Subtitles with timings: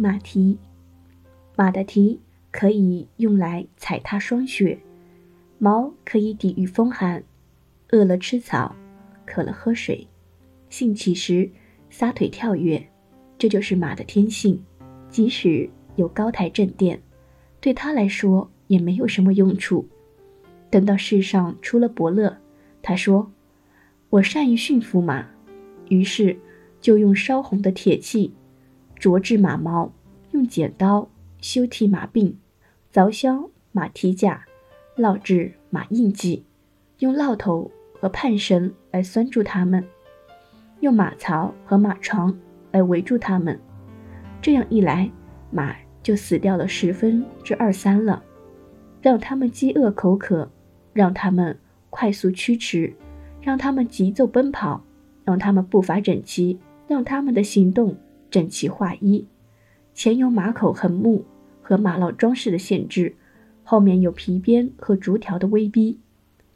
[0.00, 0.56] 马蹄，
[1.56, 2.20] 马的蹄
[2.52, 4.78] 可以用来踩踏霜雪，
[5.58, 7.24] 毛可以抵御风寒，
[7.90, 8.76] 饿了吃草，
[9.26, 10.06] 渴了喝水，
[10.70, 11.50] 兴起时
[11.90, 12.88] 撒腿跳跃，
[13.36, 14.62] 这就是马的天性。
[15.10, 17.02] 即使有高台镇殿，
[17.60, 19.88] 对他来说也没有什么用处。
[20.70, 22.38] 等到世上出了伯乐，
[22.82, 23.32] 他说
[24.10, 25.26] ：“我善于驯服马。”
[25.90, 26.38] 于是
[26.80, 28.32] 就用烧红的铁器。
[28.98, 29.92] 琢制马毛，
[30.32, 31.08] 用剪刀
[31.40, 32.34] 修剃马鬓，
[32.92, 34.44] 凿削马蹄甲，
[34.96, 36.44] 烙制马印记，
[36.98, 39.84] 用烙头和判绳来拴住它们，
[40.80, 42.36] 用马槽和马床
[42.72, 43.58] 来围住它们。
[44.42, 45.08] 这样一来，
[45.52, 48.24] 马就死掉了十分之二三了。
[49.00, 50.50] 让它们饥饿口渴，
[50.92, 51.56] 让它们
[51.88, 52.92] 快速驱驰，
[53.40, 54.82] 让它们急奏奔跑，
[55.24, 57.96] 让它们步伐整齐，让它们的行动。
[58.30, 59.26] 整齐划一，
[59.94, 61.24] 前有马口横木
[61.62, 63.14] 和马烙装饰的限制，
[63.64, 65.98] 后面有皮鞭和竹条的威逼。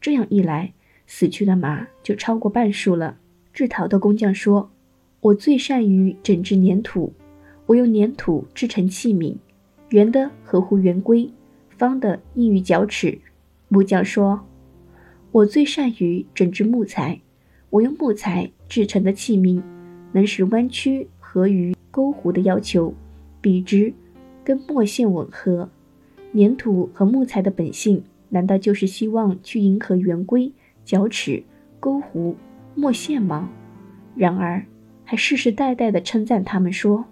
[0.00, 0.72] 这样一来，
[1.06, 3.18] 死去的马就超过半数了。
[3.52, 4.70] 制陶的工匠说
[5.20, 7.12] ：“我最善于整治粘土，
[7.66, 9.36] 我用粘土制成器皿，
[9.90, 11.30] 圆的合乎圆规，
[11.76, 13.18] 方的应于角尺。”
[13.68, 14.44] 木匠说
[15.32, 17.20] ：“我最善于整治木材，
[17.70, 19.62] 我用木材制成的器皿，
[20.12, 22.92] 能使弯曲。”合于勾弧的要求，
[23.40, 23.94] 笔直
[24.44, 25.70] 跟墨线吻合。
[26.34, 30.52] 粘土和木材的本性，难道就是希望去迎合圆规、
[30.84, 31.42] 角尺、
[31.80, 32.34] 勾弧、
[32.74, 33.48] 墨线吗？
[34.14, 34.62] 然而，
[35.06, 37.06] 还世世代代的称赞他们说，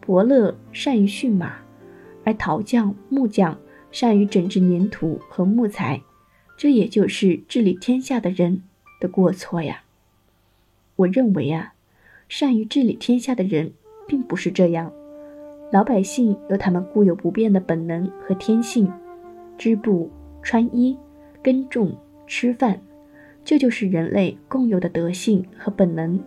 [0.00, 1.56] 伯乐善于驯马，
[2.24, 3.58] 而陶匠、木匠
[3.92, 6.00] 善于整治粘土和木材。
[6.56, 8.62] 这也就是治理天下的人
[8.98, 9.82] 的过错呀。
[10.96, 11.74] 我认为啊。
[12.28, 13.72] 善于治理天下的人，
[14.06, 14.92] 并不是这样。
[15.72, 18.90] 老百姓有他们固有不变的本能和天性，
[19.56, 20.10] 织布、
[20.42, 20.96] 穿衣、
[21.42, 21.90] 耕种、
[22.26, 22.80] 吃饭，
[23.44, 26.20] 这就是人类共有的德性和本能。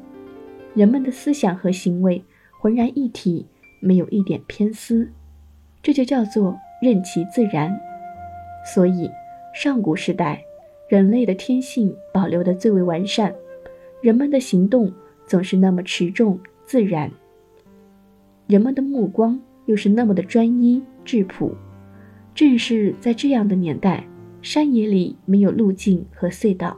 [0.74, 2.24] 人们的思想和行为
[2.60, 3.46] 浑然一体，
[3.80, 5.08] 没有一点偏私，
[5.84, 7.80] 这就叫做任其自然。
[8.74, 9.10] 所以，
[9.54, 10.44] 上古时代，
[10.88, 13.34] 人类的天性保留得最为完善，
[14.02, 14.92] 人们的行动。
[15.32, 17.10] 总是那么持重自然，
[18.48, 21.56] 人们的目光又是那么的专一质朴。
[22.36, 24.06] 正是在这样的年代，
[24.42, 26.76] 山野里没有路径和隧道，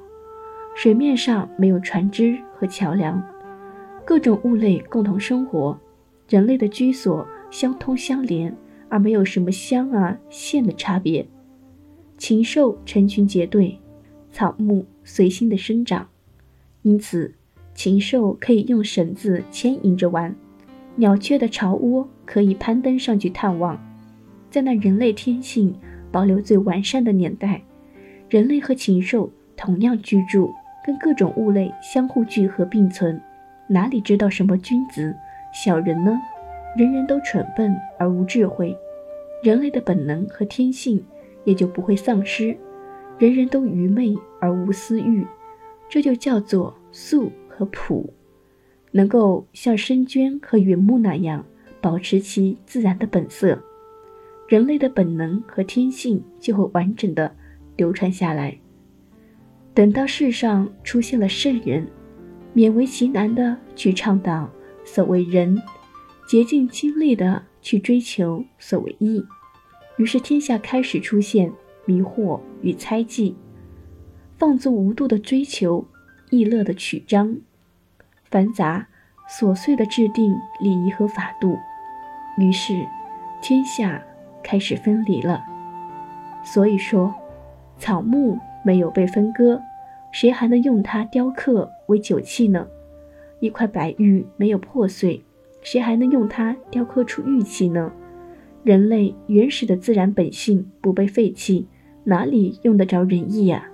[0.75, 3.19] 水面上没有船只和桥梁，
[4.05, 5.75] 各种物类共同生活，
[6.29, 8.55] 人类的居所相通相连，
[8.87, 11.27] 而没有什么乡啊县的差别。
[12.19, 13.79] 禽兽成群结队，
[14.31, 16.07] 草木随心的生长，
[16.83, 17.33] 因此。
[17.73, 20.33] 禽兽可以用绳子牵引着玩，
[20.95, 23.77] 鸟雀的巢窝可以攀登上去探望。
[24.49, 25.73] 在那人类天性
[26.11, 27.61] 保留最完善的年代，
[28.29, 30.51] 人类和禽兽同样居住，
[30.85, 33.19] 跟各种物类相互聚合并存。
[33.67, 35.15] 哪里知道什么君子、
[35.51, 36.19] 小人呢？
[36.77, 38.77] 人人都蠢笨而无智慧，
[39.43, 41.03] 人类的本能和天性
[41.43, 42.55] 也就不会丧失。
[43.17, 45.25] 人人都愚昧而无私欲，
[45.89, 47.31] 这就叫做素。
[47.55, 48.13] 和朴，
[48.91, 51.45] 能够像深娟和云木那样
[51.79, 53.61] 保持其自然的本色，
[54.47, 57.35] 人类的本能和天性就会完整的
[57.77, 58.57] 流传下来。
[59.73, 61.87] 等到世上出现了圣人，
[62.55, 64.49] 勉为其难的去倡导
[64.83, 65.59] 所谓仁，
[66.27, 69.23] 竭尽精力的去追求所谓义，
[69.97, 71.51] 于是天下开始出现
[71.85, 73.35] 迷惑与猜忌，
[74.37, 75.85] 放纵无度的追求。
[76.33, 77.37] 易乐的曲章，
[78.23, 78.87] 繁杂
[79.29, 81.59] 琐碎的制定礼仪和法度，
[82.39, 82.73] 于是
[83.39, 84.03] 天下
[84.41, 85.45] 开始分离了。
[86.43, 87.13] 所以说，
[87.77, 89.61] 草木没有被分割，
[90.11, 92.65] 谁还能用它雕刻为酒器呢？
[93.39, 95.23] 一块白玉没有破碎，
[95.61, 97.93] 谁还能用它雕刻出玉器呢？
[98.63, 101.67] 人类原始的自然本性不被废弃，
[102.05, 103.69] 哪里用得着仁义呀？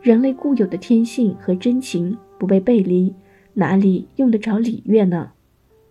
[0.00, 3.12] 人类固有的天性和真情不被背离，
[3.52, 5.32] 哪里用得着礼乐呢？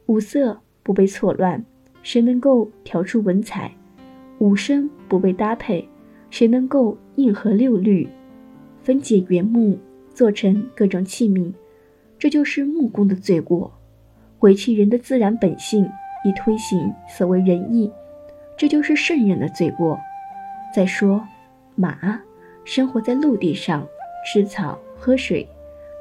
[0.06, 1.64] 五色不被错乱，
[2.04, 3.72] 谁能够调出文采？
[4.40, 5.88] 五声不被搭配，
[6.30, 8.08] 谁能够应和六律？
[8.82, 9.78] 分解原木，
[10.14, 11.52] 做成各种器皿，
[12.18, 13.74] 这就是木工的罪过。
[14.40, 15.84] 毁弃人的自然本性，
[16.24, 17.92] 以推行所谓仁义，
[18.56, 20.00] 这就是圣人的罪过。
[20.74, 21.22] 再说，
[21.76, 22.22] 马
[22.64, 23.86] 生活在陆地上。
[24.26, 25.48] 吃草喝水，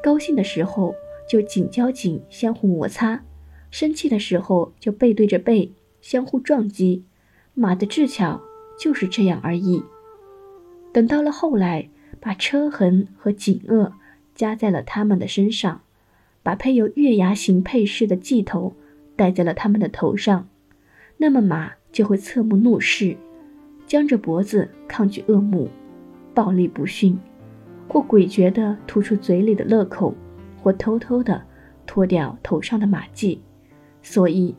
[0.02, 0.94] 高兴的时候
[1.28, 3.22] 就颈交颈相互摩擦，
[3.70, 7.04] 生气的时候就背对着背相互撞击，
[7.54, 8.40] 马的智巧
[8.78, 9.82] 就是这样而已。
[10.92, 11.88] 等到了后来，
[12.20, 13.92] 把车痕和颈轭
[14.34, 15.82] 加在了他们的身上，
[16.42, 18.74] 把配有月牙形配饰的髻头
[19.14, 20.48] 戴在了他们的头上，
[21.18, 23.16] 那么马就会侧目怒视，
[23.86, 25.68] 僵着脖子抗拒恶目，
[26.34, 27.18] 暴力不驯，
[27.88, 30.14] 或诡谲地吐出嘴里的乐口，
[30.62, 31.42] 或偷偷地
[31.86, 33.38] 脱掉头上的马髻。
[34.02, 34.54] 所以，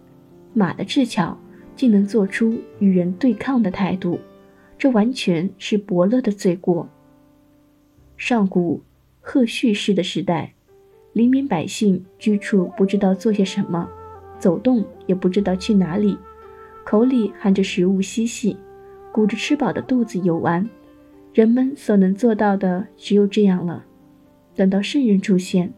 [0.54, 1.38] 马的智巧
[1.76, 4.20] 竟能做出与人对抗的态度，
[4.78, 6.88] 这完全是伯乐的罪过。
[8.16, 8.82] 上古
[9.22, 10.54] 贺胥氏的时代，
[11.14, 13.88] 黎民百姓居处不知道做些什么，
[14.40, 16.18] 走动也不知道去哪里，
[16.84, 18.58] 口里含着食物嬉戏，
[19.12, 20.68] 鼓着吃饱的肚子游玩。
[21.38, 23.86] 人们所能做到的只有这样了。
[24.56, 25.72] 等到圣人出现，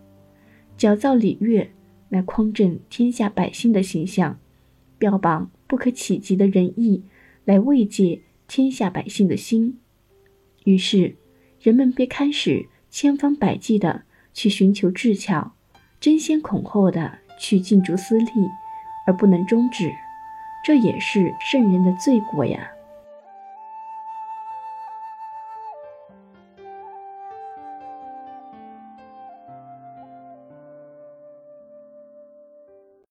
[0.78, 1.70] 矫造礼乐。
[2.08, 4.40] 来匡正天下百姓的形象，
[4.98, 7.04] 标榜不可企及的仁义，
[7.44, 9.78] 来慰藉天下百姓的心。
[10.64, 11.18] 于是，
[11.60, 14.04] 人们便开始千方百计的
[14.34, 15.52] 去寻求智巧，
[16.00, 18.32] 争先恐后的去竞逐私利，
[19.06, 19.92] 而不能终止。
[20.64, 22.72] 这也是圣人的罪过呀。